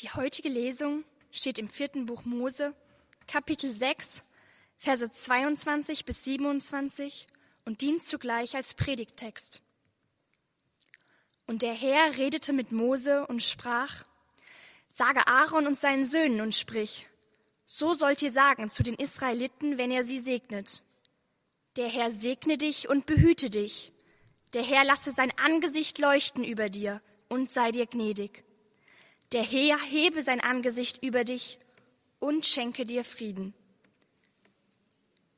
Die 0.00 0.08
heutige 0.08 0.48
Lesung 0.48 1.04
steht 1.30 1.58
im 1.58 1.68
vierten 1.68 2.06
Buch 2.06 2.24
Mose, 2.24 2.74
Kapitel 3.26 3.70
6, 3.70 4.24
Verse 4.78 5.10
22 5.10 6.06
bis 6.06 6.24
27 6.24 7.26
und 7.66 7.82
dient 7.82 8.02
zugleich 8.02 8.56
als 8.56 8.72
Predigttext. 8.72 9.60
Und 11.46 11.60
der 11.60 11.74
Herr 11.74 12.16
redete 12.16 12.54
mit 12.54 12.72
Mose 12.72 13.26
und 13.26 13.42
sprach, 13.42 14.06
Sage 14.88 15.26
Aaron 15.26 15.66
und 15.66 15.78
seinen 15.78 16.04
Söhnen 16.04 16.40
und 16.40 16.54
sprich, 16.54 17.06
so 17.66 17.92
sollt 17.92 18.22
ihr 18.22 18.30
sagen 18.30 18.70
zu 18.70 18.82
den 18.82 18.94
Israeliten, 18.94 19.76
wenn 19.76 19.90
er 19.90 20.02
sie 20.02 20.18
segnet. 20.18 20.82
Der 21.76 21.88
Herr 21.88 22.10
segne 22.10 22.56
dich 22.56 22.88
und 22.88 23.04
behüte 23.04 23.50
dich. 23.50 23.92
Der 24.54 24.62
Herr 24.62 24.84
lasse 24.84 25.12
sein 25.12 25.30
Angesicht 25.38 25.98
leuchten 25.98 26.42
über 26.42 26.70
dir 26.70 27.02
und 27.28 27.50
sei 27.50 27.70
dir 27.70 27.86
gnädig. 27.86 28.44
Der 29.32 29.42
Herr 29.42 29.78
hebe 29.78 30.22
sein 30.22 30.40
Angesicht 30.40 31.02
über 31.02 31.24
dich 31.24 31.58
und 32.18 32.46
schenke 32.46 32.84
dir 32.84 33.04
Frieden. 33.04 33.54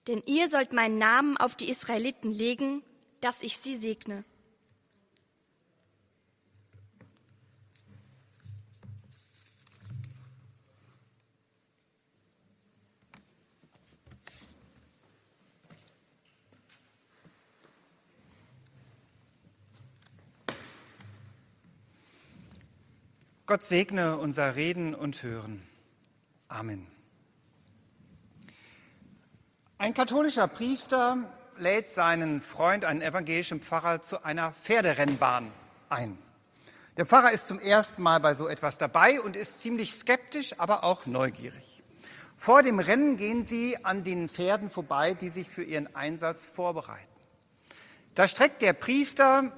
Denn 0.08 0.22
ihr 0.26 0.48
sollt 0.48 0.72
meinen 0.72 0.98
Namen 0.98 1.36
auf 1.36 1.54
die 1.54 1.68
Israeliten 1.68 2.32
legen, 2.32 2.82
dass 3.20 3.42
ich 3.42 3.58
sie 3.58 3.76
segne. 3.76 4.24
Gott 23.44 23.64
segne 23.64 24.18
unser 24.18 24.54
Reden 24.54 24.94
und 24.94 25.20
Hören. 25.24 25.66
Amen. 26.46 26.86
Ein 29.78 29.94
katholischer 29.94 30.46
Priester 30.46 31.28
lädt 31.58 31.88
seinen 31.88 32.40
Freund, 32.40 32.84
einen 32.84 33.02
evangelischen 33.02 33.60
Pfarrer, 33.60 34.00
zu 34.00 34.24
einer 34.24 34.52
Pferderennbahn 34.52 35.50
ein. 35.88 36.18
Der 36.96 37.04
Pfarrer 37.04 37.32
ist 37.32 37.48
zum 37.48 37.58
ersten 37.58 38.00
Mal 38.00 38.20
bei 38.20 38.34
so 38.34 38.46
etwas 38.46 38.78
dabei 38.78 39.20
und 39.20 39.34
ist 39.34 39.58
ziemlich 39.60 39.92
skeptisch, 39.92 40.60
aber 40.60 40.84
auch 40.84 41.06
neugierig. 41.06 41.82
Vor 42.36 42.62
dem 42.62 42.78
Rennen 42.78 43.16
gehen 43.16 43.42
sie 43.42 43.76
an 43.84 44.04
den 44.04 44.28
Pferden 44.28 44.70
vorbei, 44.70 45.14
die 45.14 45.30
sich 45.30 45.48
für 45.48 45.64
ihren 45.64 45.92
Einsatz 45.96 46.46
vorbereiten. 46.46 47.08
Da 48.14 48.28
streckt 48.28 48.62
der 48.62 48.72
Priester 48.72 49.50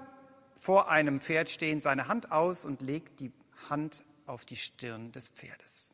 vor 0.55 0.91
einem 0.91 1.21
Pferd 1.21 1.51
stehend 1.51 1.83
seine 1.83 2.09
Hand 2.09 2.33
aus 2.33 2.65
und 2.65 2.81
legt 2.81 3.21
die 3.21 3.31
Hand 3.70 4.05
auf 4.27 4.45
die 4.45 4.57
Stirn 4.57 5.12
des 5.12 5.29
Pferdes. 5.29 5.93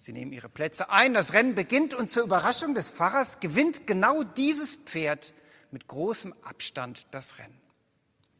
Sie 0.00 0.12
nehmen 0.12 0.32
ihre 0.32 0.48
Plätze 0.48 0.90
ein, 0.90 1.14
das 1.14 1.32
Rennen 1.32 1.54
beginnt 1.54 1.92
und 1.94 2.08
zur 2.08 2.24
Überraschung 2.24 2.74
des 2.74 2.90
Pfarrers 2.90 3.40
gewinnt 3.40 3.86
genau 3.86 4.22
dieses 4.22 4.76
Pferd 4.76 5.32
mit 5.70 5.88
großem 5.88 6.34
Abstand 6.42 7.08
das 7.10 7.38
Rennen. 7.38 7.60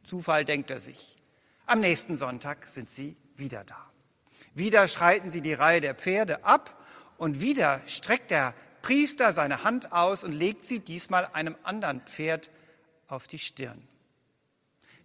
Zufall 0.03 0.45
denkt 0.45 0.71
er 0.71 0.79
sich. 0.79 1.17
Am 1.65 1.81
nächsten 1.81 2.15
Sonntag 2.15 2.67
sind 2.67 2.89
sie 2.89 3.15
wieder 3.35 3.63
da. 3.63 3.91
Wieder 4.55 4.87
schreiten 4.87 5.29
sie 5.29 5.41
die 5.41 5.53
Reihe 5.53 5.81
der 5.81 5.95
Pferde 5.95 6.43
ab 6.43 6.81
und 7.17 7.41
wieder 7.41 7.81
streckt 7.85 8.31
der 8.31 8.55
Priester 8.81 9.33
seine 9.33 9.63
Hand 9.63 9.91
aus 9.91 10.23
und 10.23 10.31
legt 10.31 10.63
sie 10.63 10.79
diesmal 10.79 11.25
einem 11.33 11.55
anderen 11.63 12.01
Pferd 12.01 12.49
auf 13.07 13.27
die 13.27 13.39
Stirn. 13.39 13.88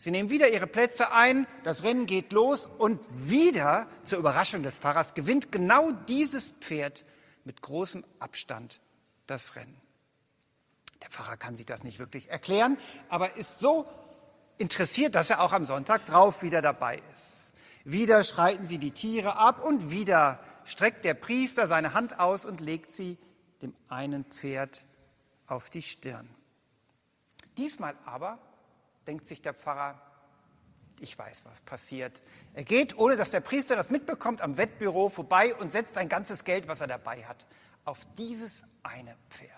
Sie 0.05 0.10
nehmen 0.10 0.28
wieder 0.28 0.50
ihre 0.50 0.66
Plätze 0.66 1.12
ein, 1.12 1.47
das 1.62 1.83
Rennen 1.83 2.05
geht 2.05 2.33
los 2.33 2.69
und 2.77 3.02
wieder, 3.10 3.88
zur 4.02 4.19
Überraschung 4.19 4.62
des 4.62 4.78
Pfarrers, 4.78 5.14
gewinnt 5.14 5.50
genau 5.50 5.92
dieses 5.92 6.50
Pferd 6.61 7.05
mit 7.44 7.62
großem 7.62 8.05
Abstand 8.19 8.83
das 9.27 9.56
Rennen. 9.56 9.80
Der 11.01 11.08
Pfarrer 11.08 11.39
kann 11.39 11.56
sich 11.56 11.64
das 11.64 11.84
nicht 11.84 12.01
wirklich 12.01 12.30
erklären, 12.30 12.77
aber 13.08 13.39
ist 13.39 13.61
so 13.61 13.86
interessiert, 14.58 15.14
dass 15.14 15.30
er 15.30 15.40
auch 15.40 15.55
am 15.55 15.64
Sonntag 15.64 16.05
drauf 16.05 16.42
wieder 16.42 16.61
dabei 16.61 17.00
ist. 17.14 17.55
Wieder 17.84 18.23
schreiten 18.24 18.67
sie 18.67 18.77
die 18.77 18.92
Tiere 18.92 19.39
ab 19.39 19.64
und 19.64 19.90
wieder 19.90 20.39
streckt 20.67 21.06
der 21.06 21.14
Priester 21.14 21.67
seine 21.67 21.95
Hand 21.95 22.20
aus 22.20 22.45
und 22.45 22.61
legt 22.61 22.90
sie 22.90 23.17
dem 23.62 23.74
einen 23.89 24.27
Pferd 24.27 24.84
auf 25.46 25.70
die 25.70 25.80
Stirn. 25.80 26.29
Diesmal 27.56 27.96
aber 28.05 28.39
denkt 29.07 29.27
sich 29.27 29.42
der 29.42 29.55
Pfarrer, 29.55 30.01
ich 31.01 31.19
weiß, 31.19 31.45
was 31.45 31.61
passiert. 31.61 32.20
Er 32.55 32.65
geht, 32.65 32.97
ohne 32.98 33.17
dass 33.17 33.31
der 33.31 33.41
Priester 33.41 33.77
das 33.77 33.91
mitbekommt, 33.91 34.41
am 34.41 34.57
Wettbüro 34.57 35.09
vorbei 35.09 35.55
und 35.57 35.73
setzt 35.73 35.95
sein 35.95 36.09
ganzes 36.09 36.45
Geld, 36.45 36.69
was 36.69 36.81
er 36.81 36.87
dabei 36.87 37.25
hat, 37.25 37.45
auf 37.85 38.01
dieses 38.17 38.65
eine 38.83 39.17
Pferd. 39.29 39.51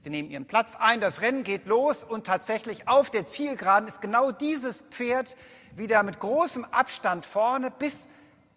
Sie 0.00 0.10
nehmen 0.10 0.30
ihren 0.30 0.46
Platz 0.46 0.76
ein, 0.76 1.00
das 1.00 1.20
Rennen 1.20 1.42
geht 1.42 1.66
los 1.66 2.04
und 2.04 2.26
tatsächlich 2.26 2.88
auf 2.88 3.10
der 3.10 3.26
Zielgeraden 3.26 3.88
ist 3.88 4.00
genau 4.00 4.30
dieses 4.30 4.82
Pferd 4.82 5.36
wieder 5.74 6.02
mit 6.02 6.18
großem 6.18 6.64
Abstand 6.64 7.26
vorne, 7.26 7.70
bis 7.70 8.08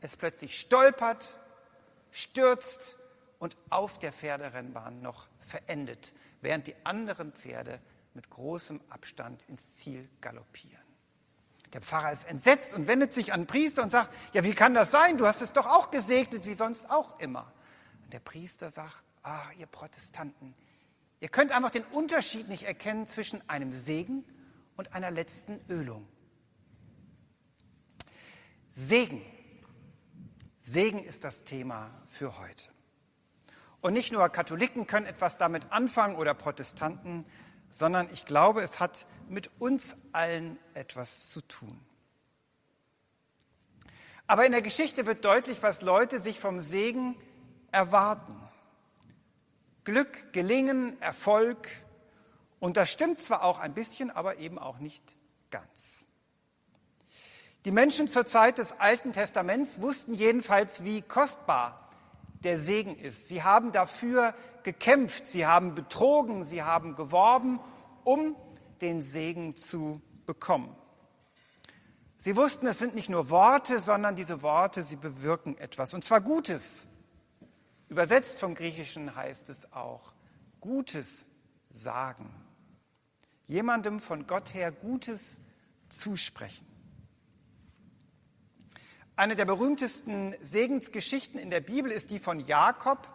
es 0.02 0.16
plötzlich 0.16 0.60
stolpert, 0.60 1.36
stürzt 2.12 2.98
und 3.40 3.58
auf 3.70 4.00
der 4.00 4.14
Pferderennbahn 4.14 5.02
noch 5.02 5.28
verendet, 5.40 6.14
während 6.42 6.68
die 6.68 6.76
anderen 6.86 7.34
Pferde 7.34 7.80
mit 8.14 8.30
großem 8.30 8.82
Abstand 8.90 9.44
ins 9.50 9.78
Ziel 9.78 10.10
galoppieren. 10.22 10.84
Der 11.74 11.82
Pfarrer 11.82 12.12
ist 12.12 12.26
entsetzt 12.26 12.76
und 12.76 12.88
wendet 12.88 13.14
sich 13.14 13.34
an 13.34 13.42
den 13.42 13.48
Priester 13.48 13.82
und 13.82 13.90
sagt, 13.90 14.14
ja, 14.34 14.44
wie 14.44 14.54
kann 14.54 14.76
das 14.76 14.92
sein? 14.92 15.18
Du 15.18 15.26
hast 15.26 15.42
es 15.42 15.54
doch 15.54 15.66
auch 15.66 15.90
gesegnet, 15.90 16.46
wie 16.46 16.54
sonst 16.54 16.90
auch 16.92 17.20
immer. 17.20 17.52
Und 18.04 18.14
der 18.14 18.20
Priester 18.20 18.70
sagt, 18.70 19.04
ah, 19.24 19.42
ihr 19.58 19.66
Protestanten, 19.66 20.54
ihr 21.20 21.30
könnt 21.30 21.52
einfach 21.52 21.72
den 21.72 21.84
Unterschied 21.86 22.48
nicht 22.48 22.64
erkennen 22.64 23.08
zwischen 23.08 23.48
einem 23.50 23.74
Segen 23.74 24.24
und 24.76 24.94
einer 24.94 25.10
letzten 25.10 25.60
Ölung. 25.68 26.04
Segen. 28.70 29.22
Segen 30.60 31.04
ist 31.04 31.24
das 31.24 31.44
Thema 31.44 31.90
für 32.06 32.38
heute. 32.40 32.70
Und 33.82 33.94
nicht 33.94 34.14
nur 34.14 34.28
Katholiken 34.30 34.88
können 34.88 35.06
etwas 35.06 35.38
damit 35.38 35.72
anfangen 35.72 36.16
oder 36.16 36.34
Protestanten, 36.34 37.26
sondern 37.74 38.08
ich 38.14 38.26
glaube, 38.26 38.62
es 38.62 38.80
hat 38.80 39.08
mit 39.30 39.50
uns 39.60 39.98
allen 40.12 40.60
etwas 40.76 41.30
zu 41.30 41.42
tun. 41.42 41.80
Aber 44.28 44.46
in 44.46 44.52
der 44.52 44.62
Geschichte 44.62 45.08
wird 45.08 45.26
deutlich, 45.26 45.64
was 45.64 45.82
Leute 45.82 46.20
sich 46.20 46.40
vom 46.40 46.60
Segen 46.60 47.16
erwarten. 47.72 48.36
Glück, 49.86 50.32
Gelingen, 50.34 51.02
Erfolg. 51.02 51.68
Und 52.60 52.78
das 52.78 52.92
stimmt 52.92 53.20
zwar 53.20 53.44
auch 53.44 53.60
ein 53.60 53.74
bisschen, 53.74 54.12
aber 54.12 54.38
eben 54.38 54.60
auch 54.60 54.78
nicht 54.78 55.04
ganz. 55.50 56.06
Die 57.66 57.72
Menschen 57.72 58.08
zur 58.08 58.26
Zeit 58.26 58.60
des 58.60 58.80
Alten 58.80 59.14
Testaments 59.14 59.82
wussten 59.82 60.14
jedenfalls, 60.14 60.84
wie 60.84 61.02
kostbar 61.02 61.90
der 62.44 62.60
Segen 62.60 62.96
ist. 63.00 63.28
Sie 63.28 63.42
haben 63.42 63.72
dafür 63.72 64.36
gekämpft, 64.64 65.28
sie 65.28 65.46
haben 65.46 65.76
betrogen, 65.76 66.44
sie 66.44 66.64
haben 66.64 66.96
geworben, 66.96 67.60
um 68.04 68.36
den 68.82 69.02
Segen 69.02 69.56
zu 69.56 70.02
bekommen. 70.26 70.76
Sie 72.18 72.36
wussten, 72.36 72.68
es 72.68 72.80
sind 72.80 72.96
nicht 72.96 73.10
nur 73.10 73.30
Worte, 73.30 73.80
sondern 73.80 74.16
diese 74.16 74.42
Worte, 74.42 74.84
sie 74.84 74.96
bewirken 74.96 75.58
etwas, 75.58 75.94
und 75.94 76.04
zwar 76.04 76.22
Gutes. 76.22 76.88
Übersetzt 77.90 78.40
vom 78.40 78.56
Griechischen 78.56 79.16
heißt 79.16 79.50
es 79.50 79.74
auch 79.74 80.14
Gutes 80.62 81.26
sagen. 81.70 82.34
Jemandem 83.46 84.00
von 84.00 84.26
Gott 84.26 84.54
her 84.54 84.72
Gutes 84.72 85.40
zusprechen. 85.90 86.66
Eine 89.16 89.36
der 89.36 89.46
berühmtesten 89.46 90.34
Segensgeschichten 90.42 91.40
in 91.40 91.50
der 91.50 91.62
Bibel 91.62 91.92
ist 91.92 92.10
die 92.10 92.20
von 92.20 92.40
Jakob, 92.40 93.08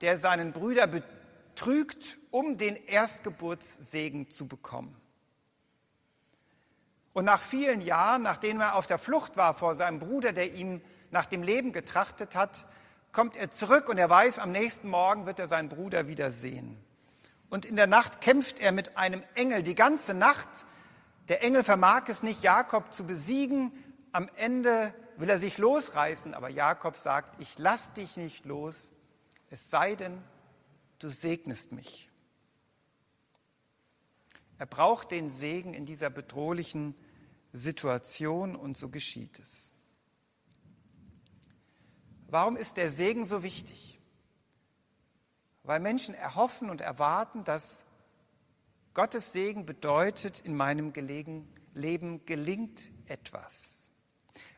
der 0.00 0.16
seinen 0.18 0.52
Brüder 0.52 0.86
betrügt, 0.86 2.18
um 2.30 2.56
den 2.56 2.76
Erstgeburtssegen 2.76 4.30
zu 4.30 4.48
bekommen. 4.48 4.96
Und 7.12 7.24
nach 7.24 7.40
vielen 7.40 7.80
Jahren, 7.80 8.22
nachdem 8.22 8.60
er 8.60 8.76
auf 8.76 8.86
der 8.86 8.98
Flucht 8.98 9.36
war 9.36 9.54
vor 9.54 9.74
seinem 9.74 9.98
Bruder, 9.98 10.32
der 10.32 10.54
ihm 10.54 10.80
nach 11.10 11.26
dem 11.26 11.42
Leben 11.42 11.72
getrachtet 11.72 12.34
hat, 12.34 12.68
kommt 13.12 13.36
er 13.36 13.50
zurück 13.50 13.88
und 13.88 13.98
er 13.98 14.08
weiß, 14.08 14.38
am 14.38 14.52
nächsten 14.52 14.88
Morgen 14.88 15.26
wird 15.26 15.40
er 15.40 15.48
seinen 15.48 15.68
Bruder 15.68 16.06
wiedersehen. 16.06 16.76
Und 17.48 17.66
in 17.66 17.74
der 17.74 17.88
Nacht 17.88 18.20
kämpft 18.20 18.60
er 18.60 18.70
mit 18.70 18.96
einem 18.96 19.24
Engel 19.34 19.64
die 19.64 19.74
ganze 19.74 20.14
Nacht. 20.14 20.48
Der 21.28 21.42
Engel 21.42 21.64
vermag 21.64 22.04
es 22.06 22.22
nicht, 22.22 22.44
Jakob 22.44 22.92
zu 22.92 23.04
besiegen. 23.04 23.72
Am 24.12 24.28
Ende 24.36 24.94
will 25.16 25.28
er 25.28 25.38
sich 25.38 25.58
losreißen, 25.58 26.32
aber 26.32 26.48
Jakob 26.48 26.96
sagt, 26.96 27.40
ich 27.40 27.58
lass 27.58 27.92
dich 27.92 28.16
nicht 28.16 28.44
los, 28.44 28.92
es 29.50 29.68
sei 29.68 29.96
denn, 29.96 30.22
du 31.00 31.08
segnest 31.08 31.72
mich. 31.72 32.08
Er 34.58 34.66
braucht 34.66 35.10
den 35.10 35.28
Segen 35.28 35.74
in 35.74 35.86
dieser 35.86 36.10
bedrohlichen 36.10 36.94
Situation 37.52 38.54
und 38.54 38.76
so 38.76 38.88
geschieht 38.88 39.38
es. 39.38 39.72
Warum 42.28 42.56
ist 42.56 42.76
der 42.76 42.90
Segen 42.90 43.26
so 43.26 43.42
wichtig? 43.42 44.00
Weil 45.64 45.80
Menschen 45.80 46.14
erhoffen 46.14 46.70
und 46.70 46.80
erwarten, 46.80 47.42
dass 47.42 47.86
Gottes 48.94 49.32
Segen 49.32 49.66
bedeutet, 49.66 50.40
in 50.40 50.56
meinem 50.56 50.92
Leben 51.74 52.24
gelingt 52.26 52.90
etwas. 53.06 53.90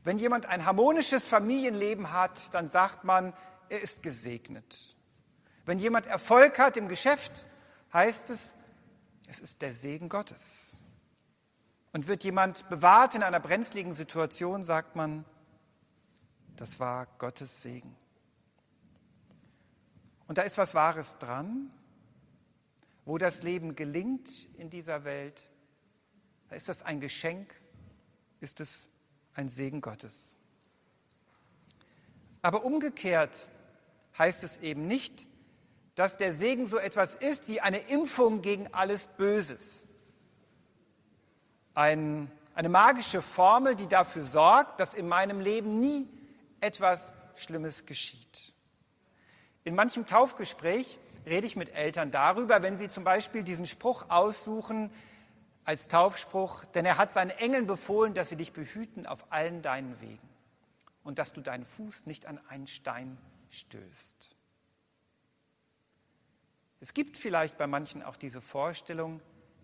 Wenn 0.05 0.19
jemand 0.19 0.47
ein 0.47 0.67
harmonisches 0.67 1.29
Familienleben 1.29 2.13
hat, 2.13 2.53
dann 2.55 2.69
sagt 2.69 3.05
man, 3.05 3.33
er 3.69 3.81
ist 3.81 4.03
gesegnet. 4.03 4.97
Wenn 5.65 5.79
jemand 5.79 6.07
Erfolg 6.07 6.59
hat 6.59 6.77
im 6.77 6.89
Geschäft, 6.89 7.45
heißt 7.93 8.31
es, 8.31 8.57
es 9.29 9.39
ist 9.39 9.63
der 9.63 9.73
Segen 9.73 10.09
Gottes. 10.09 10.83
Und 11.93 12.09
wird 12.09 12.25
jemand 12.25 12.69
bewahrt 12.69 13.15
in 13.15 13.23
einer 13.23 13.41
brenzligen 13.41 13.93
Situation, 13.93 14.63
sagt 14.63 14.97
man, 14.97 15.25
das 16.57 16.81
war 16.81 17.07
Gottes 17.19 17.63
Segen. 17.63 17.95
Und 20.27 20.39
da 20.39 20.43
ist 20.43 20.59
was 20.59 20.75
Wahres 20.75 21.19
dran. 21.19 21.71
Wo 23.05 23.19
das 23.19 23.43
Leben 23.43 23.75
gelingt 23.75 24.49
in 24.57 24.71
dieser 24.71 25.05
Welt, 25.05 25.51
da 26.49 26.57
ist 26.57 26.69
das 26.69 26.83
ein 26.83 27.01
Geschenk, 27.01 27.61
ist 28.41 28.61
es 28.61 28.91
ein 29.35 29.49
Segen 29.49 29.81
Gottes. 29.81 30.39
Aber 32.43 32.65
umgekehrt 32.65 33.51
heißt 34.19 34.45
es 34.45 34.59
eben 34.59 34.87
nicht, 34.87 35.27
dass 35.95 36.17
der 36.17 36.33
Segen 36.33 36.67
so 36.67 36.79
etwas 36.79 37.15
ist 37.15 37.49
wie 37.49 37.61
eine 37.61 37.79
Impfung 37.79 38.43
gegen 38.43 38.73
alles 38.73 39.07
Böses. 39.07 39.85
Ein, 41.75 42.31
eine 42.55 42.69
magische 42.69 43.23
Formel, 43.23 43.77
die 43.77 43.87
dafür 43.87 44.25
sorgt, 44.25 44.81
dass 44.81 44.95
in 44.95 45.09
meinem 45.09 45.41
Leben 45.41 45.81
nie 45.81 46.09
etwas 46.61 47.13
Schlimmes 47.35 47.87
geschieht. 47.87 48.53
In 49.65 49.75
manchem 49.75 50.07
Taufgespräch 50.07 50.99
rede 51.27 51.47
ich 51.47 51.57
mit 51.57 51.75
Eltern 51.75 52.11
darüber, 52.11 52.63
wenn 52.63 52.79
sie 52.79 52.89
zum 52.89 53.05
Beispiel 53.05 53.43
diesen 53.43 53.67
Spruch 53.67 54.07
aussuchen 54.09 54.91
als 55.65 55.89
Taufspruch, 55.89 56.65
denn 56.65 56.85
er 56.85 56.99
hat 56.99 57.13
seinen 57.13 57.31
Engeln 57.31 57.67
befohlen, 57.67 58.15
dass 58.15 58.29
sie 58.29 58.37
dich 58.37 58.53
behüten 58.53 59.07
auf 59.07 59.31
allen 59.31 59.63
deinen 59.63 60.01
Wegen 60.01 60.29
und 61.05 61.19
dass 61.19 61.33
du 61.33 61.41
deinen 61.41 61.65
Fuß 61.65 62.07
nicht 62.07 62.27
an 62.27 62.41
einen 62.49 62.67
Stein 62.67 63.17
stößt. 63.53 64.35
Es 66.81 66.95
gibt 66.95 67.17
vielleicht 67.17 67.59
bei 67.59 67.67
manchen 67.67 68.03
auch 68.03 68.17
diese 68.17 68.41
Vorstellung, 68.41 69.21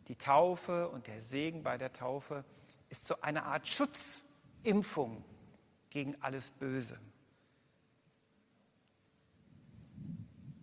die 0.06 0.16
Taufe 0.16 0.88
und 0.88 1.06
der 1.06 1.20
Segen 1.20 1.62
bei 1.62 1.76
der 1.76 1.92
Taufe 1.92 2.44
ist 2.90 3.04
so 3.04 3.20
eine 3.22 3.44
Art 3.44 3.66
Schutzimpfung 3.66 5.24
gegen 5.90 6.20
alles 6.22 6.50
Böse. 6.50 6.98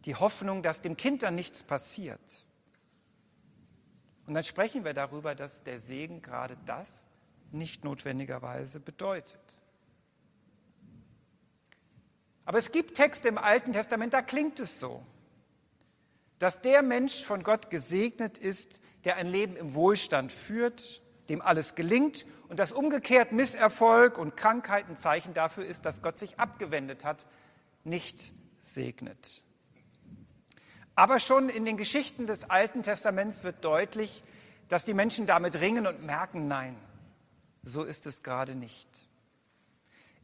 Die 0.06 0.16
Hoffnung, 0.16 0.63
dass 0.63 0.81
dem 0.81 0.95
Kind 0.95 1.24
dann 1.24 1.36
nichts 1.36 1.63
passiert. 1.63 2.45
Und 4.28 4.36
dann 4.36 4.44
sprechen 4.44 4.86
wir 4.86 4.94
darüber, 4.94 5.36
dass 5.36 5.63
der 5.63 5.80
Segen 5.80 6.21
gerade 6.21 6.57
das 6.66 7.10
nicht 7.51 7.83
notwendigerweise 7.83 8.80
bedeutet. 8.80 9.62
Aber 12.45 12.59
es 12.59 12.71
gibt 12.71 12.95
Texte 12.95 13.27
im 13.27 13.38
Alten 13.38 13.74
Testament, 13.74 14.13
da 14.13 14.21
klingt 14.21 14.59
es 14.59 14.80
so, 14.80 15.03
dass 16.38 16.62
der 16.62 16.83
Mensch 16.83 17.24
von 17.24 17.44
Gott 17.44 17.69
gesegnet 17.69 18.38
ist, 18.38 18.81
der 19.03 19.18
ein 19.18 19.27
Leben 19.27 19.56
im 19.56 19.74
Wohlstand 19.74 20.31
führt, 20.31 21.01
dem 21.30 21.42
alles 21.42 21.75
gelingt 21.75 22.25
und 22.50 22.59
dass 22.59 22.71
umgekehrt 22.71 23.31
Misserfolg 23.31 24.18
und 24.18 24.38
Krankheit 24.38 24.88
ein 24.88 24.95
Zeichen 24.95 25.33
dafür 25.33 25.65
ist, 25.65 25.86
dass 25.86 26.01
Gott 26.01 26.18
sich 26.18 26.39
abgewendet 26.39 27.03
hat, 27.03 27.25
nicht 27.83 28.31
segnet. 28.59 29.42
Aber 30.95 31.19
schon 31.19 31.50
in 31.50 31.65
den 31.65 31.77
Geschichten 31.77 32.27
des 32.27 32.50
Alten 32.50 32.83
Testaments 32.83 33.44
wird 33.44 33.65
deutlich, 33.65 34.24
dass 34.68 34.86
die 34.86 34.94
Menschen 34.94 35.25
damit 35.25 35.59
ringen 35.59 35.88
und 35.88 36.03
merken, 36.03 36.47
nein, 36.47 36.75
so 37.63 37.83
ist 37.83 38.06
es 38.07 38.24
gerade 38.24 38.56
nicht. 38.56 39.09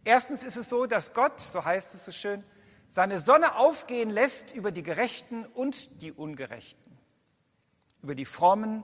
Erstens 0.03 0.43
ist 0.43 0.57
es 0.57 0.69
so, 0.69 0.85
dass 0.85 1.13
Gott, 1.13 1.39
so 1.39 1.63
heißt 1.63 1.93
es 1.93 2.05
so 2.05 2.11
schön, 2.11 2.43
seine 2.89 3.19
Sonne 3.19 3.55
aufgehen 3.55 4.09
lässt 4.09 4.55
über 4.55 4.71
die 4.71 4.83
Gerechten 4.83 5.45
und 5.45 6.01
die 6.01 6.11
Ungerechten, 6.11 6.97
über 8.01 8.15
die 8.15 8.25
Frommen 8.25 8.83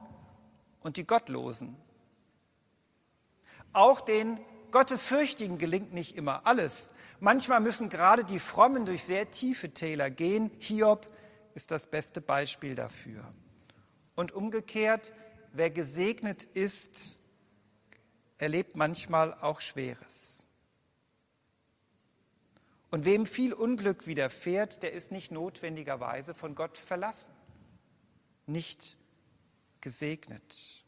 und 0.82 0.98
die 0.98 1.06
Gottlosen. 1.06 1.76
Auch 3.74 4.00
den 4.02 4.40
Gottesfürchtigen 4.72 5.58
gelingt 5.58 5.94
nicht 5.94 6.16
immer 6.18 6.46
alles. 6.46 6.94
Manchmal 7.20 7.60
müssen 7.60 7.90
gerade 7.90 8.24
die 8.24 8.40
Frommen 8.40 8.86
durch 8.86 9.04
sehr 9.04 9.30
tiefe 9.32 9.74
Täler 9.74 10.10
gehen. 10.10 10.52
Hiob 10.60 11.08
ist 11.56 11.72
das 11.72 11.88
beste 11.88 12.22
Beispiel 12.22 12.76
dafür. 12.76 13.24
Und 14.16 14.32
umgekehrt, 14.32 15.14
wer 15.52 15.70
gesegnet 15.70 16.44
ist, 16.44 17.18
erlebt 18.38 18.76
manchmal 18.76 19.34
auch 19.34 19.62
Schweres. 19.62 20.37
Und 22.98 23.06
wem 23.06 23.28
viel 23.28 23.54
Unglück 23.54 24.08
widerfährt, 24.08 24.82
der 24.82 24.92
ist 24.92 25.12
nicht 25.12 25.32
notwendigerweise 25.32 26.34
von 26.34 26.56
Gott 26.56 26.80
verlassen, 26.80 27.32
nicht 28.48 28.98
gesegnet. 29.82 30.84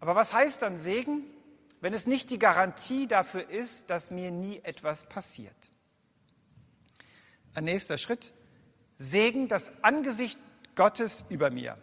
Aber 0.00 0.16
was 0.16 0.32
heißt 0.32 0.62
dann 0.62 0.76
Segen, 0.76 1.22
wenn 1.80 1.94
es 1.94 2.08
nicht 2.08 2.28
die 2.28 2.40
Garantie 2.40 3.06
dafür 3.06 3.48
ist, 3.50 3.88
dass 3.88 4.10
mir 4.10 4.32
nie 4.32 4.58
etwas 4.64 5.08
passiert? 5.08 5.54
Ein 7.54 7.62
nächster 7.62 7.96
Schritt, 7.96 8.32
Segen 8.98 9.46
das 9.46 9.72
Angesicht 9.84 10.40
Gottes 10.74 11.24
über 11.28 11.52
mir. 11.52 11.78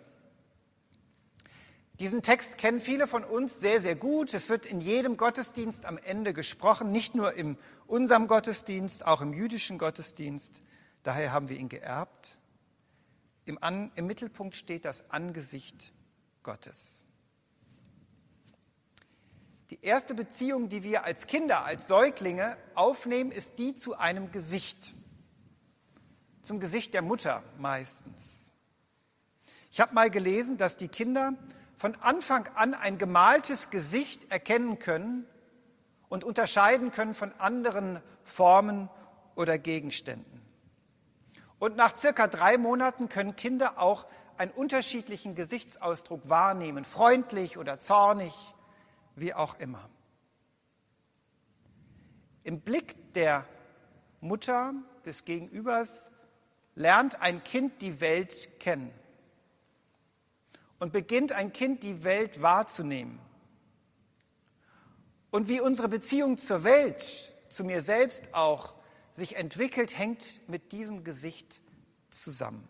Diesen 2.00 2.22
Text 2.22 2.58
kennen 2.58 2.80
viele 2.80 3.08
von 3.08 3.26
uns 3.26 3.60
sehr, 3.60 3.82
sehr 3.82 3.96
gut. 3.96 4.34
Es 4.34 4.48
wird 4.48 4.66
in 4.66 4.80
jedem 4.80 5.18
Gottesdienst 5.18 5.86
am 5.86 5.98
Ende 5.98 6.34
gesprochen, 6.34 6.92
nicht 6.92 7.14
nur 7.14 7.34
in 7.34 7.58
unserem 7.88 8.28
Gottesdienst, 8.28 9.06
auch 9.06 9.22
im 9.22 9.34
jüdischen 9.34 9.78
Gottesdienst. 9.78 10.62
Daher 11.04 11.34
haben 11.34 11.50
wir 11.50 11.58
ihn 11.58 11.68
geerbt. 11.68 12.40
Im, 13.46 13.62
An 13.62 13.92
im 13.96 14.08
Mittelpunkt 14.08 14.56
steht 14.56 14.86
das 14.86 15.10
Angesicht 15.10 15.94
Gottes. 16.44 17.06
Die 19.70 19.82
erste 19.82 20.16
Beziehung, 20.16 20.70
die 20.70 20.84
wir 20.84 21.04
als 21.04 21.28
Kinder, 21.28 21.66
als 21.66 21.88
Säuglinge 21.88 22.58
aufnehmen, 22.76 23.32
ist 23.32 23.60
die 23.60 23.74
zu 23.74 23.98
einem 23.98 24.32
Gesicht 24.32 24.96
zum 26.42 26.60
Gesicht 26.60 26.94
der 26.94 27.02
Mutter 27.02 27.44
meistens. 27.58 28.52
Ich 29.72 29.80
habe 29.80 29.94
mal 29.94 30.10
gelesen, 30.10 30.58
dass 30.58 30.78
die 30.78 30.88
Kinder 30.88 31.34
von 31.80 31.96
Anfang 32.02 32.46
an 32.56 32.74
ein 32.74 32.98
gemaltes 32.98 33.70
Gesicht 33.70 34.34
erkennen 34.34 34.80
können 34.80 35.26
und 36.10 36.26
unterscheiden 36.26 36.92
können 36.92 37.14
von 37.14 37.32
anderen 37.38 38.02
Formen 38.26 38.90
oder 39.36 39.58
Gegenständen. 39.58 40.42
Und 41.58 41.78
nach 41.78 41.96
circa 41.96 42.28
drei 42.28 42.58
Monaten 42.58 43.08
können 43.08 43.38
Kinder 43.38 43.80
auch 43.82 44.08
einen 44.38 44.52
unterschiedlichen 44.52 45.36
Gesichtsausdruck 45.36 46.28
wahrnehmen, 46.28 46.84
freundlich 46.84 47.58
oder 47.58 47.80
zornig, 47.80 48.34
wie 49.16 49.34
auch 49.34 49.58
immer. 49.60 49.90
Im 52.44 52.60
Blick 52.60 53.14
der 53.14 53.46
Mutter 54.20 54.74
des 55.06 55.24
Gegenübers 55.24 56.12
lernt 56.76 57.22
ein 57.22 57.42
Kind 57.42 57.82
die 57.82 58.02
Welt 58.02 58.60
kennen 58.60 58.92
und 60.80 60.94
beginnt 60.94 61.32
ein 61.32 61.52
Kind 61.52 61.84
die 61.84 62.04
Welt 62.04 62.42
wahrzunehmen. 62.42 63.20
Und 65.32 65.48
wie 65.48 65.62
unsere 65.62 65.90
Beziehung 65.90 66.38
zur 66.38 66.64
Welt, 66.64 67.36
zu 67.50 67.64
mir 67.64 67.82
selbst 67.82 68.34
auch, 68.34 68.74
sich 69.14 69.36
entwickelt, 69.36 69.98
hängt 69.98 70.48
mit 70.48 70.72
diesem 70.72 71.04
Gesicht 71.04 71.62
zusammen. 72.10 72.68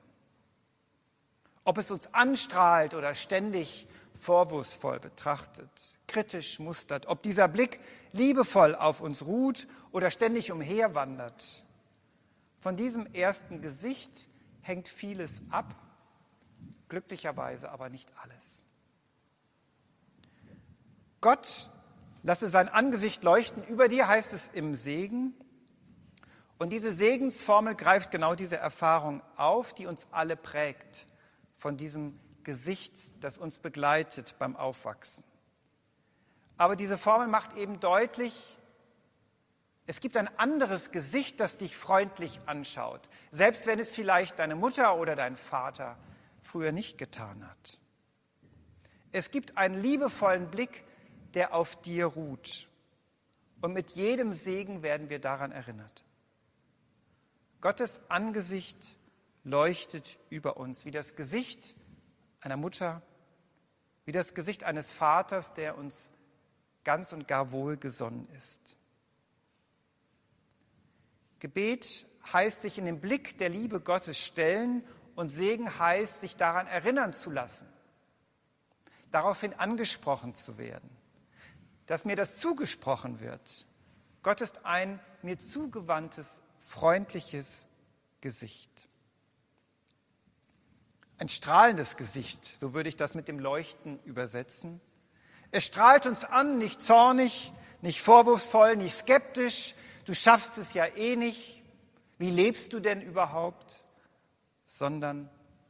Ob 1.63 1.77
es 1.77 1.91
uns 1.91 2.13
anstrahlt 2.13 2.93
oder 2.93 3.15
ständig 3.15 3.87
vorwurfsvoll 4.15 4.99
betrachtet, 4.99 5.99
kritisch 6.07 6.59
mustert, 6.59 7.05
ob 7.07 7.21
dieser 7.21 7.47
Blick 7.47 7.79
liebevoll 8.11 8.75
auf 8.75 9.01
uns 9.01 9.25
ruht 9.25 9.67
oder 9.91 10.11
ständig 10.11 10.51
umherwandert, 10.51 11.63
von 12.59 12.75
diesem 12.75 13.05
ersten 13.13 13.61
Gesicht 13.61 14.27
hängt 14.61 14.89
vieles 14.89 15.41
ab, 15.49 15.75
glücklicherweise 16.89 17.71
aber 17.71 17.89
nicht 17.89 18.11
alles. 18.21 18.63
Gott 21.21 21.69
lasse 22.23 22.49
sein 22.49 22.67
Angesicht 22.69 23.23
leuchten 23.23 23.63
über 23.63 23.87
dir, 23.87 24.07
heißt 24.07 24.33
es 24.33 24.49
im 24.49 24.75
Segen. 24.75 25.33
Und 26.57 26.73
diese 26.73 26.93
Segensformel 26.93 27.75
greift 27.75 28.11
genau 28.11 28.35
diese 28.35 28.57
Erfahrung 28.57 29.21
auf, 29.37 29.73
die 29.73 29.85
uns 29.85 30.07
alle 30.11 30.35
prägt, 30.35 31.07
von 31.53 31.77
diesem 31.77 32.19
Gesicht, 32.43 33.23
das 33.23 33.37
uns 33.37 33.59
begleitet 33.59 34.35
beim 34.39 34.55
Aufwachsen. 34.55 35.23
Aber 36.57 36.75
diese 36.75 36.97
Formel 36.97 37.27
macht 37.27 37.55
eben 37.55 37.79
deutlich, 37.79 38.57
Es 39.89 40.01
gibt 40.01 40.17
ein 40.17 40.29
anderes 40.37 40.91
Gesicht, 40.91 41.39
das 41.39 41.57
dich 41.57 41.75
freundlich 41.75 42.39
anschaut, 42.45 43.09
selbst 43.31 43.65
wenn 43.65 43.79
es 43.79 43.91
vielleicht 43.91 44.37
deine 44.37 44.55
Mutter 44.55 44.95
oder 44.97 45.15
dein 45.15 45.35
Vater 45.35 45.97
früher 46.39 46.71
nicht 46.71 46.97
getan 46.97 47.47
hat. 47.47 47.77
Es 49.11 49.31
gibt 49.31 49.57
einen 49.57 49.81
liebevollen 49.81 50.49
Blick, 50.49 50.83
der 51.33 51.53
auf 51.53 51.81
dir 51.81 52.05
ruht. 52.05 52.69
Und 53.61 53.73
mit 53.73 53.91
jedem 53.91 54.33
Segen 54.33 54.83
werden 54.83 55.09
wir 55.09 55.19
daran 55.19 55.51
erinnert. 55.51 56.03
Gottes 57.61 58.01
Angesicht 58.09 58.95
leuchtet 59.43 60.17
über 60.29 60.57
uns, 60.57 60.85
wie 60.85 60.91
das 60.91 61.15
Gesicht 61.15 61.75
einer 62.41 62.57
Mutter, 62.57 63.01
wie 64.05 64.11
das 64.11 64.33
Gesicht 64.33 64.63
eines 64.63 64.91
Vaters, 64.91 65.53
der 65.53 65.77
uns 65.77 66.11
ganz 66.83 67.11
und 67.11 67.27
gar 67.27 67.51
wohlgesonnen 67.51 68.27
ist. 68.29 68.77
Gebet 71.39 72.05
heißt 72.31 72.61
sich 72.61 72.77
in 72.77 72.85
den 72.85 72.99
Blick 72.99 73.37
der 73.37 73.49
Liebe 73.49 73.79
Gottes 73.79 74.19
stellen 74.19 74.83
und 75.19 75.27
Segen 75.27 75.77
heißt 75.77 76.21
sich 76.21 76.37
daran 76.37 76.65
erinnern 76.65 77.11
zu 77.11 77.29
lassen, 77.29 77.67
daraufhin 79.11 79.53
angesprochen 79.53 80.33
zu 80.33 80.57
werden, 80.57 80.89
dass 81.87 82.05
mir 82.05 82.15
das 82.15 82.37
zugesprochen 82.37 83.19
wird. 83.19 83.67
Gott 84.23 84.39
ist 84.39 84.65
ein 84.65 84.97
mir 85.21 85.37
zugewandtes, 85.37 86.41
freundliches 86.57 87.67
Gesicht. 88.21 88.87
Ein 91.17 91.27
strahlendes 91.27 91.97
Gesicht, 91.97 92.57
so 92.57 92.73
würde 92.73 92.87
ich 92.87 92.95
das 92.95 93.13
mit 93.13 93.27
dem 93.27 93.39
Leuchten 93.39 93.99
übersetzen. 94.05 94.79
Es 95.51 95.65
strahlt 95.65 96.05
uns 96.05 96.23
an, 96.23 96.57
nicht 96.57 96.81
zornig, 96.81 97.51
nicht 97.81 98.01
vorwurfsvoll, 98.01 98.77
nicht 98.77 98.95
skeptisch, 98.95 99.75
du 100.05 100.13
schaffst 100.13 100.57
es 100.57 100.73
ja 100.73 100.85
eh 100.85 101.17
nicht, 101.17 101.61
wie 102.19 102.31
lebst 102.31 102.71
du 102.71 102.79
denn 102.79 103.01
überhaupt, 103.01 103.83
sondern 104.71 105.27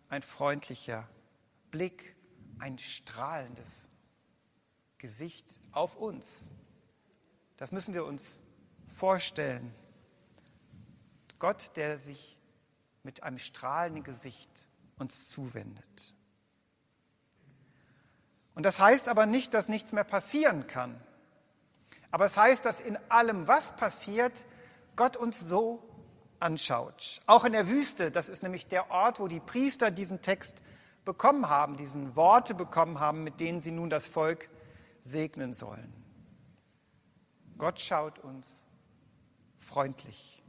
ein 0.09 0.21
freundlicher 0.21 1.07
Blick, 1.71 2.17
ein 2.59 2.77
strahlendes 2.77 3.87
Gesicht 4.97 5.61
auf 5.71 5.95
uns. 5.95 6.51
Das 7.55 7.71
müssen 7.71 7.93
wir 7.93 8.03
uns 8.03 8.41
vorstellen. 8.89 9.73
Gott, 11.39 11.77
der 11.77 11.97
sich 11.97 12.35
mit 13.03 13.23
einem 13.23 13.37
strahlenden 13.37 14.03
Gesicht 14.03 14.49
uns 14.97 15.29
zuwendet. 15.29 16.15
Und 18.53 18.63
das 18.63 18.81
heißt 18.81 19.07
aber 19.07 19.25
nicht, 19.25 19.53
dass 19.53 19.69
nichts 19.69 19.93
mehr 19.93 20.03
passieren 20.03 20.67
kann. 20.67 21.01
Aber 22.11 22.25
es 22.25 22.35
heißt, 22.35 22.65
dass 22.65 22.81
in 22.81 22.97
allem, 23.09 23.47
was 23.47 23.77
passiert, 23.77 24.45
Gott 24.97 25.15
uns 25.15 25.39
so 25.39 25.88
anschaut. 26.39 27.21
Auch 27.25 27.45
in 27.45 27.53
der 27.53 27.69
Wüste, 27.69 28.11
das 28.11 28.29
ist 28.29 28.43
nämlich 28.43 28.67
der 28.67 28.91
Ort, 28.91 29.19
wo 29.19 29.27
die 29.27 29.39
Priester 29.39 29.91
diesen 29.91 30.21
Text 30.21 30.61
bekommen 31.05 31.49
haben, 31.49 31.77
diesen 31.77 32.15
Worte 32.15 32.53
bekommen 32.53 32.99
haben, 32.99 33.23
mit 33.23 33.39
denen 33.39 33.59
sie 33.59 33.71
nun 33.71 33.89
das 33.89 34.07
Volk 34.07 34.49
segnen 35.01 35.53
sollen. 35.53 35.93
Gott 37.57 37.79
schaut 37.79 38.19
uns 38.19 38.67
freundlich, 39.57 40.43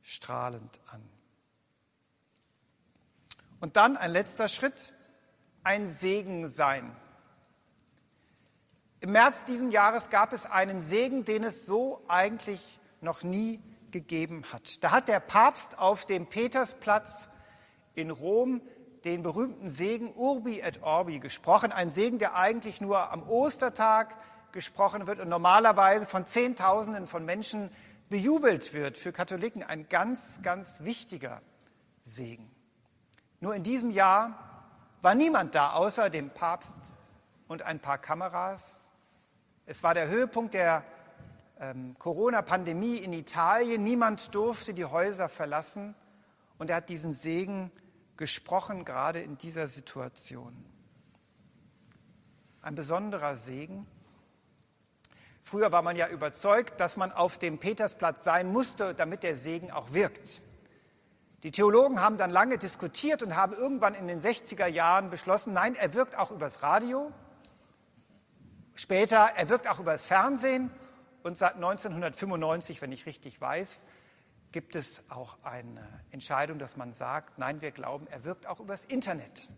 strahlend 0.00 0.80
an. 0.90 1.02
Und 3.60 3.76
dann 3.76 3.96
ein 3.96 4.10
letzter 4.10 4.48
Schritt, 4.48 4.94
ein 5.62 5.86
Segen 5.86 6.48
sein. 6.48 6.96
Im 9.00 9.12
März 9.12 9.44
diesen 9.44 9.70
Jahres 9.70 10.08
gab 10.08 10.32
es 10.32 10.46
einen 10.46 10.80
Segen, 10.80 11.24
den 11.24 11.44
es 11.44 11.66
so 11.66 12.02
eigentlich 12.08 12.80
noch 13.00 13.22
nie 13.22 13.62
gegeben 13.92 14.44
hat. 14.52 14.82
Da 14.84 14.92
hat 14.92 15.08
der 15.08 15.20
Papst 15.20 15.78
auf 15.78 16.06
dem 16.06 16.26
Petersplatz 16.26 17.30
in 17.94 18.10
Rom 18.10 18.62
den 19.04 19.22
berühmten 19.22 19.70
Segen 19.70 20.12
Urbi 20.14 20.60
et 20.60 20.82
Orbi 20.82 21.18
gesprochen. 21.18 21.72
Ein 21.72 21.88
Segen, 21.88 22.18
der 22.18 22.36
eigentlich 22.36 22.80
nur 22.80 23.10
am 23.10 23.22
Ostertag 23.22 24.14
gesprochen 24.52 25.06
wird 25.06 25.20
und 25.20 25.28
normalerweise 25.28 26.06
von 26.06 26.26
Zehntausenden 26.26 27.06
von 27.06 27.24
Menschen 27.24 27.70
bejubelt 28.08 28.74
wird. 28.74 28.98
Für 28.98 29.12
Katholiken 29.12 29.62
ein 29.62 29.88
ganz, 29.88 30.40
ganz 30.42 30.80
wichtiger 30.82 31.40
Segen. 32.02 32.50
Nur 33.40 33.54
in 33.54 33.62
diesem 33.62 33.90
Jahr 33.90 34.68
war 35.00 35.14
niemand 35.14 35.54
da, 35.54 35.72
außer 35.72 36.10
dem 36.10 36.30
Papst 36.30 36.92
und 37.48 37.62
ein 37.62 37.80
paar 37.80 37.98
Kameras. 37.98 38.90
Es 39.64 39.82
war 39.82 39.94
der 39.94 40.08
Höhepunkt 40.08 40.52
der 40.52 40.84
ähm, 41.60 41.94
Corona-Pandemie 41.98 42.96
in 42.96 43.12
Italien. 43.12 43.84
Niemand 43.84 44.34
durfte 44.34 44.74
die 44.74 44.86
Häuser 44.86 45.28
verlassen. 45.28 45.94
Und 46.58 46.70
er 46.70 46.76
hat 46.76 46.88
diesen 46.88 47.12
Segen 47.12 47.70
gesprochen, 48.16 48.84
gerade 48.84 49.20
in 49.20 49.38
dieser 49.38 49.68
Situation. 49.68 50.64
Ein 52.62 52.74
besonderer 52.74 53.36
Segen. 53.36 53.86
Früher 55.42 55.72
war 55.72 55.82
man 55.82 55.96
ja 55.96 56.08
überzeugt, 56.08 56.80
dass 56.80 56.96
man 56.96 57.12
auf 57.12 57.38
dem 57.38 57.58
Petersplatz 57.58 58.24
sein 58.24 58.52
musste, 58.52 58.94
damit 58.94 59.22
der 59.22 59.36
Segen 59.36 59.70
auch 59.70 59.92
wirkt. 59.92 60.42
Die 61.42 61.50
Theologen 61.50 62.02
haben 62.02 62.18
dann 62.18 62.30
lange 62.30 62.58
diskutiert 62.58 63.22
und 63.22 63.36
haben 63.36 63.54
irgendwann 63.54 63.94
in 63.94 64.06
den 64.06 64.20
60er 64.20 64.66
Jahren 64.66 65.08
beschlossen, 65.08 65.54
nein, 65.54 65.74
er 65.74 65.94
wirkt 65.94 66.18
auch 66.18 66.30
übers 66.30 66.62
Radio. 66.62 67.10
Später, 68.74 69.30
er 69.36 69.48
wirkt 69.48 69.66
auch 69.66 69.80
über 69.80 69.92
das 69.92 70.04
Fernsehen 70.04 70.70
und 71.22 71.36
seit 71.36 71.54
1995, 71.54 72.80
wenn 72.82 72.92
ich 72.92 73.06
richtig 73.06 73.40
weiß, 73.40 73.84
gibt 74.52 74.74
es 74.74 75.04
auch 75.10 75.36
eine 75.42 75.86
Entscheidung, 76.10 76.58
dass 76.58 76.76
man 76.76 76.92
sagt, 76.92 77.38
nein, 77.38 77.60
wir 77.60 77.70
glauben, 77.70 78.06
er 78.08 78.24
wirkt 78.24 78.46
auch 78.46 78.60
übers 78.60 78.84
Internet. 78.84 79.48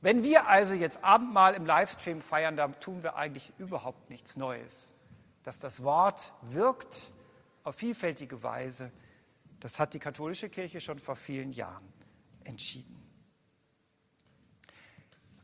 Wenn 0.00 0.22
wir 0.22 0.48
also 0.48 0.74
jetzt 0.74 1.04
Abendmahl 1.04 1.54
im 1.54 1.64
Livestream 1.64 2.20
feiern, 2.20 2.56
dann 2.56 2.78
tun 2.80 3.02
wir 3.02 3.16
eigentlich 3.16 3.52
überhaupt 3.58 4.10
nichts 4.10 4.36
Neues. 4.36 4.92
Dass 5.42 5.58
das 5.58 5.82
Wort 5.84 6.32
wirkt 6.42 7.10
auf 7.62 7.76
vielfältige 7.76 8.42
Weise, 8.42 8.92
das 9.60 9.78
hat 9.78 9.94
die 9.94 9.98
katholische 9.98 10.48
Kirche 10.48 10.80
schon 10.80 10.98
vor 10.98 11.16
vielen 11.16 11.52
Jahren 11.52 11.92
entschieden. 12.44 13.02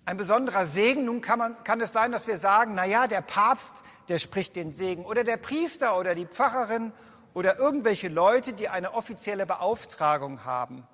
Ein 0.04 0.16
besonderer 0.16 0.66
Segen, 0.66 1.04
nun 1.04 1.20
kann, 1.20 1.38
man, 1.38 1.64
kann 1.64 1.80
es 1.80 1.92
sein, 1.92 2.10
dass 2.10 2.26
wir 2.26 2.36
sagen, 2.36 2.74
na 2.74 2.84
ja, 2.84 3.06
der 3.06 3.22
Papst, 3.22 3.82
der 4.12 4.18
spricht 4.18 4.56
den 4.56 4.70
Segen 4.70 5.06
oder 5.06 5.24
der 5.24 5.38
Priester 5.38 5.96
oder 5.96 6.14
die 6.14 6.26
Pfarrerin 6.26 6.92
oder 7.32 7.58
irgendwelche 7.58 8.10
Leute, 8.10 8.52
die 8.52 8.68
eine 8.68 8.92
offizielle 8.92 9.46
Beauftragung 9.46 10.44
haben. 10.44 10.86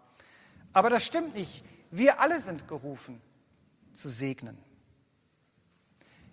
Aber 0.72 0.88
das 0.88 1.04
stimmt 1.04 1.34
nicht. 1.34 1.64
Wir 1.90 2.20
alle 2.20 2.40
sind 2.40 2.68
gerufen 2.68 3.20
zu 3.92 4.08
segnen. 4.08 4.56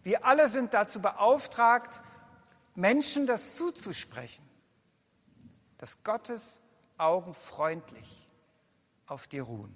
Wir 0.04 0.26
alle 0.26 0.48
sind 0.48 0.76
dazu 0.76 1.02
beauftragt, 1.02 2.02
Menschen 2.76 3.26
das 3.26 3.56
zuzusprechen, 3.56 4.46
dass 5.80 6.04
Gottes 6.04 6.60
Augen 7.00 7.34
freundlich 7.34 8.28
auf 9.08 9.26
dir 9.26 9.42
ruhen. 9.42 9.76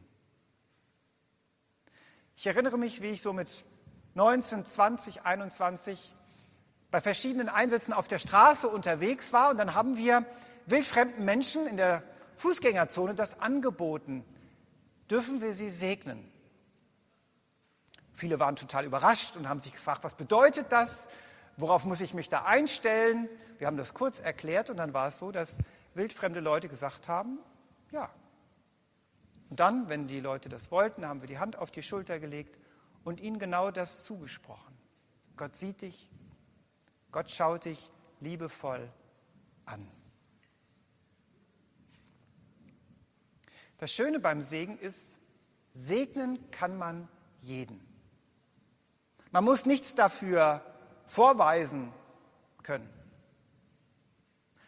Ich 2.36 2.46
erinnere 2.46 2.78
mich, 2.78 3.02
wie 3.02 3.08
ich 3.08 3.24
so 3.24 3.34
mit 3.34 3.66
19, 4.14 4.64
20, 4.64 5.26
21 5.26 6.14
bei 6.92 7.02
verschiedenen 7.02 7.50
Einsätzen 7.50 7.94
auf 7.94 8.08
der 8.08 8.20
Straße 8.20 8.68
unterwegs 8.68 9.34
war 9.34 9.52
und 9.52 9.58
dann 9.58 9.76
haben 9.76 9.98
wir 9.98 10.26
wildfremden 10.66 11.24
Menschen 11.26 11.68
in 11.68 11.78
der 11.78 12.04
Fußgängerzone 12.36 13.16
das 13.16 13.40
angeboten. 13.40 14.24
Dürfen 15.10 15.42
wir 15.42 15.54
sie 15.54 15.70
segnen? 15.70 16.32
Viele 18.14 18.40
waren 18.40 18.56
total 18.56 18.86
überrascht 18.86 19.38
und 19.38 19.48
haben 19.48 19.60
sich 19.60 19.74
gefragt, 19.74 20.04
was 20.04 20.16
bedeutet 20.16 20.72
das? 20.72 21.08
Worauf 21.58 21.86
muss 21.86 22.02
ich 22.02 22.14
mich 22.14 22.30
da 22.30 22.44
einstellen? 22.44 23.30
Wir 23.58 23.68
haben 23.68 23.78
das 23.78 23.94
kurz 23.94 24.20
erklärt 24.20 24.70
und 24.70 24.78
dann 24.78 24.94
war 24.94 25.08
es 25.08 25.20
so, 25.20 25.32
dass 25.32 25.58
wildfremde 25.94 26.40
Leute 26.40 26.70
gesagt 26.70 27.08
haben, 27.08 27.40
ja, 27.92 28.10
und 29.50 29.60
dann, 29.60 29.90
wenn 29.90 30.08
die 30.08 30.20
Leute 30.20 30.48
das 30.48 30.72
wollten, 30.72 31.08
haben 31.08 31.22
wir 31.22 31.28
die 31.28 31.40
Hand 31.40 31.58
auf 31.58 31.72
die 31.72 31.82
Schulter 31.82 32.20
gelegt 32.20 32.58
und 33.04 33.20
ihnen 33.20 33.40
genau 33.40 33.72
das 33.72 34.04
zugesprochen. 34.04 34.78
Gott 35.38 35.56
sieht 35.56 35.82
dich, 35.82 36.10
Gott 37.12 37.32
schaut 37.32 37.66
dich 37.66 37.90
liebevoll 38.20 38.92
an. 39.66 39.90
Das 43.78 43.92
Schöne 43.92 44.20
beim 44.20 44.42
Segen 44.42 44.78
ist, 44.78 45.20
segnen 45.74 46.52
kann 46.52 46.78
man 46.78 47.08
jeden. 47.40 47.80
Man 49.32 49.44
muss 49.44 49.66
nichts 49.66 49.96
dafür 49.96 50.64
vorweisen 51.06 51.94
können. 52.64 52.90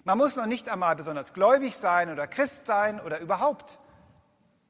Man 0.04 0.18
muss 0.18 0.36
noch 0.36 0.46
nicht 0.46 0.70
einmal 0.70 0.96
besonders 0.96 1.34
gläubig 1.34 1.76
sein 1.76 2.10
oder 2.10 2.28
Christ 2.28 2.66
sein 2.66 3.00
oder 3.00 3.20
überhaupt 3.20 3.78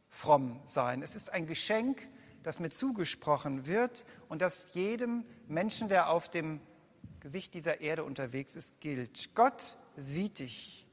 fromm 0.10 0.60
sein. 0.66 1.02
Es 1.02 1.16
ist 1.16 1.32
ein 1.32 1.46
Geschenk, 1.46 2.08
das 2.44 2.60
mir 2.60 2.70
zugesprochen 2.70 3.66
wird 3.68 4.06
und 4.28 4.42
das 4.42 4.74
jedem 4.74 5.26
Menschen, 5.48 5.88
der 5.88 6.10
auf 6.10 6.28
dem 6.28 6.60
Gesicht 7.22 7.54
dieser 7.54 7.82
Erde 7.82 8.04
unterwegs 8.04 8.56
ist, 8.56 8.82
gilt. 8.82 9.34
Gott 9.36 9.78
sieht 9.96 10.40
dich. 10.40 10.88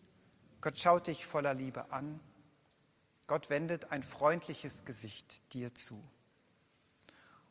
Gott 0.60 0.78
schaut 0.78 1.06
dich 1.06 1.26
voller 1.26 1.54
Liebe 1.54 1.90
an. 1.90 2.20
Gott 3.26 3.50
wendet 3.50 3.90
ein 3.92 4.02
freundliches 4.02 4.84
Gesicht 4.84 5.52
dir 5.52 5.74
zu. 5.74 5.94
Und 5.94 6.04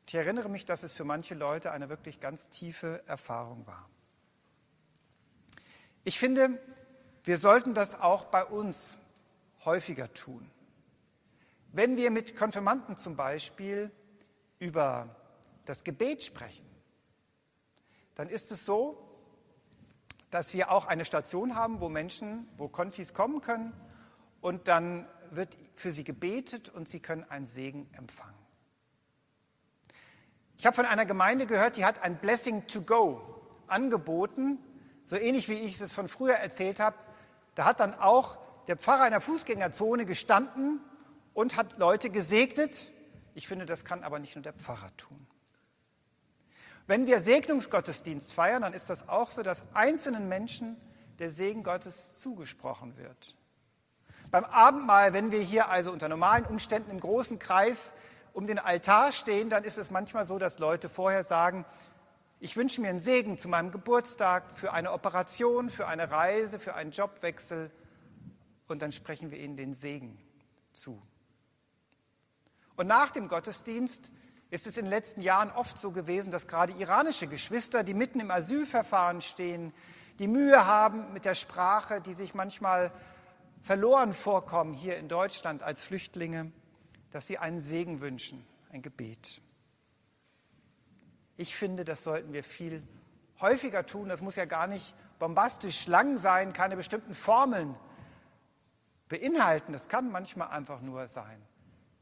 ich 0.07 0.15
erinnere 0.15 0.50
mich, 0.50 0.65
dass 0.65 0.84
es 0.84 0.93
für 0.93 1.03
manche 1.03 1.36
Leute 1.36 1.72
eine 1.72 1.89
wirklich 1.89 2.19
ganz 2.19 2.50
tiefe 2.50 3.03
Erfahrung 3.07 3.65
war. 3.67 3.89
Ich 6.03 6.19
finde, 6.19 6.60
wir 7.24 7.38
sollten 7.38 7.74
das 7.74 8.00
auch 8.00 8.25
bei 8.25 8.46
uns 8.46 9.00
häufiger 9.65 10.13
tun. 10.13 10.50
Wenn 11.74 11.98
wir 11.98 12.12
mit 12.12 12.36
Konfirmanden 12.36 12.96
zum 12.96 13.15
Beispiel 13.15 13.91
über 14.60 15.15
das 15.65 15.84
Gebet 15.84 16.24
sprechen, 16.24 16.65
dann 18.17 18.29
ist 18.29 18.51
es 18.51 18.65
so, 18.65 18.97
dass 20.31 20.51
wir 20.55 20.71
auch 20.71 20.88
eine 20.88 21.05
Station 21.05 21.55
haben, 21.55 21.79
wo 21.81 21.88
Menschen, 21.88 22.47
wo 22.57 22.67
Konfis 22.67 23.13
kommen 23.13 23.41
können 23.41 23.74
und 24.41 24.67
dann 24.67 25.07
wird 25.29 25.55
für 25.75 25.91
sie 25.91 26.03
gebetet 26.03 26.69
und 26.69 26.88
sie 26.88 27.00
können 27.00 27.24
einen 27.29 27.45
Segen 27.45 27.88
empfangen. 27.95 28.33
Ich 30.57 30.65
habe 30.65 30.75
von 30.75 30.88
einer 30.88 31.05
Gemeinde 31.05 31.45
gehört, 31.45 31.77
die 31.77 31.86
hat 31.86 32.01
ein 32.01 32.17
Blessing 32.17 32.65
to 32.65 32.81
Go 32.81 33.21
angeboten, 33.67 34.57
so 35.05 35.15
ähnlich 35.15 35.47
wie 35.47 35.53
ich 35.53 35.79
es 35.79 35.93
von 35.93 36.07
früher 36.07 36.33
erzählt 36.33 36.79
habe. 36.79 36.97
Da 37.53 37.65
hat 37.65 37.79
dann 37.79 37.93
auch 37.93 38.39
der 38.65 38.77
Pfarrer 38.77 39.05
in 39.05 39.12
der 39.12 39.21
Fußgängerzone 39.21 40.07
gestanden 40.07 40.81
und 41.36 41.55
hat 41.55 41.77
Leute 41.77 42.09
gesegnet. 42.09 42.91
Ich 43.36 43.47
finde, 43.47 43.67
das 43.67 43.86
kann 43.86 44.03
aber 44.03 44.17
nicht 44.17 44.36
nur 44.36 44.41
der 44.41 44.53
Pfarrer 44.53 44.89
tun. 44.97 45.27
Wenn 46.88 47.06
wir 47.06 47.20
Segnungsgottesdienst 47.20 48.34
feiern, 48.34 48.62
dann 48.62 48.74
ist 48.74 48.89
das 48.89 49.10
auch 49.10 49.29
so, 49.29 49.44
dass 49.44 49.63
einzelnen 49.74 50.29
Menschen 50.29 50.77
der 51.20 51.32
Segen 51.32 51.63
Gottes 51.63 52.20
zugesprochen 52.20 52.96
wird. 52.98 53.36
Beim 54.32 54.46
Abendmahl, 54.46 55.13
wenn 55.13 55.32
wir 55.32 55.41
hier 55.41 55.70
also 55.70 55.91
unter 55.91 56.08
normalen 56.08 56.46
Umständen 56.46 56.89
im 56.91 57.00
großen 57.00 57.39
Kreis 57.39 57.94
um 58.34 58.48
den 58.48 58.60
Altar 58.60 59.12
stehen, 59.12 59.50
dann 59.50 59.63
ist 59.63 59.77
es 59.77 59.91
manchmal 59.91 60.25
so, 60.25 60.38
dass 60.38 60.60
Leute 60.60 60.89
vorher 60.89 61.24
sagen, 61.24 61.65
ich 62.39 62.56
wünsche 62.56 62.82
mir 62.82 62.89
einen 62.89 63.00
Segen 63.00 63.38
zu 63.38 63.50
meinem 63.50 63.72
Geburtstag, 63.72 64.50
für 64.50 64.72
eine 64.72 64.91
Operation, 64.91 65.70
für 65.70 65.88
eine 65.88 66.12
Reise, 66.12 66.60
für 66.60 66.75
einen 66.75 66.91
Jobwechsel. 66.91 67.72
Und 68.67 68.82
dann 68.82 68.91
sprechen 68.91 69.32
wir 69.32 69.39
ihnen 69.39 69.58
den 69.58 69.74
Segen 69.74 70.17
zu. 70.72 71.01
Und 72.75 72.86
nach 72.88 73.10
dem 73.10 73.27
Gottesdienst 73.27 74.12
ist 74.50 74.68
es 74.68 74.77
in 74.77 74.86
den 74.86 74.92
letzten 74.92 75.22
Jahren 75.22 75.51
oft 75.51 75.77
so 75.77 75.92
gewesen, 75.92 76.32
dass 76.32 76.48
gerade 76.48 76.74
iranische 76.74 77.27
Geschwister, 77.27 77.84
die 77.84 77.94
mitten 77.94 78.20
im 78.20 78.32
Asylverfahren 78.32 79.22
stehen, 79.22 79.74
die 80.20 80.27
Mühe 80.27 80.66
haben 80.66 81.13
mit 81.13 81.25
der 81.25 81.36
Sprache, 81.36 82.01
die 82.01 82.13
sich 82.13 82.34
manchmal 82.34 82.92
verloren 83.62 84.13
vorkommen 84.13 84.74
hier 84.74 84.98
in 84.98 85.10
Deutschland 85.10 85.63
als 85.63 85.84
Flüchtlinge, 85.84 86.51
dass 87.12 87.27
sie 87.27 87.38
einen 87.38 87.60
Segen 87.60 88.01
wünschen, 88.01 88.46
ein 88.72 88.82
Gebet. 88.82 89.42
Ich 91.36 91.56
finde, 91.56 91.84
das 91.84 92.04
sollten 92.04 92.34
wir 92.34 92.44
viel 92.44 92.82
häufiger 93.42 93.86
tun. 93.86 94.10
Das 94.10 94.22
muss 94.22 94.36
ja 94.36 94.46
gar 94.46 94.68
nicht 94.68 94.96
bombastisch 95.20 95.88
lang 95.88 96.18
sein, 96.18 96.54
keine 96.54 96.75
bestimmten 96.75 97.13
Formeln 97.13 97.75
beinhalten. 99.08 99.74
Das 99.74 99.88
kann 99.88 100.12
manchmal 100.12 100.50
einfach 100.50 100.82
nur 100.82 101.08
sein. 101.08 101.42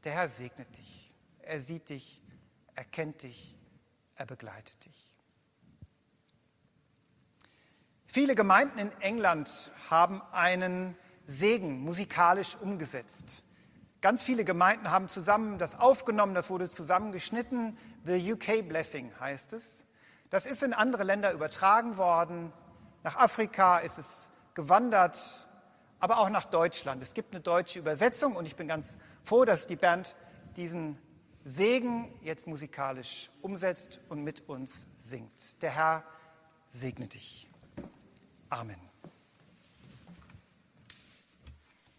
Der 0.04 0.12
Herr 0.12 0.28
segnet 0.28 0.76
dich. 0.78 1.12
Er 1.42 1.60
sieht 1.60 1.90
dich 1.90 2.22
er 2.76 2.84
kennt 2.84 3.22
dich, 3.22 3.54
er 4.16 4.26
begleitet 4.26 4.84
dich. 4.84 5.12
Viele 8.06 8.34
Gemeinden 8.34 8.78
in 8.78 8.92
England 9.00 9.72
haben 9.90 10.22
einen 10.32 10.96
Segen 11.26 11.80
musikalisch 11.80 12.56
umgesetzt. 12.56 13.42
Ganz 14.00 14.22
viele 14.22 14.44
Gemeinden 14.44 14.90
haben 14.90 15.08
zusammen 15.08 15.58
das 15.58 15.80
aufgenommen, 15.80 16.34
das 16.34 16.50
wurde 16.50 16.68
zusammengeschnitten. 16.68 17.76
The 18.04 18.32
UK 18.34 18.68
Blessing 18.68 19.10
heißt 19.18 19.52
es. 19.54 19.84
Das 20.30 20.46
ist 20.46 20.62
in 20.62 20.72
andere 20.72 21.02
Länder 21.02 21.32
übertragen 21.32 21.96
worden. 21.96 22.52
Nach 23.02 23.16
Afrika 23.16 23.78
ist 23.78 23.98
es 23.98 24.28
gewandert, 24.54 25.18
aber 25.98 26.18
auch 26.18 26.28
nach 26.28 26.44
Deutschland. 26.44 27.02
Es 27.02 27.14
gibt 27.14 27.34
eine 27.34 27.42
deutsche 27.42 27.78
Übersetzung 27.78 28.36
und 28.36 28.46
ich 28.46 28.54
bin 28.54 28.68
ganz 28.68 28.96
froh, 29.22 29.44
dass 29.44 29.66
die 29.66 29.76
Band 29.76 30.14
diesen 30.56 30.98
Segen 31.48 32.12
jetzt 32.22 32.48
musikalisch 32.48 33.30
umsetzt 33.40 34.00
und 34.08 34.24
mit 34.24 34.48
uns 34.48 34.88
singt. 34.98 35.62
Der 35.62 35.70
Herr 35.70 36.04
segne 36.70 37.06
dich. 37.06 37.46
Amen. 38.48 38.85